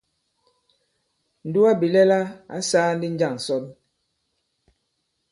[1.47, 2.19] Ǹdugabìlɛla
[2.55, 3.63] ǎ sāā ndī njâŋ ǹsɔn?